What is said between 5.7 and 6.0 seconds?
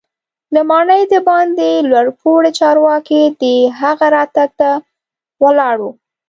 وو.